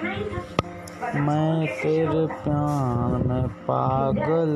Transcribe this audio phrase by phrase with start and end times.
[0.00, 4.52] मैं तेरे प्यार में पागल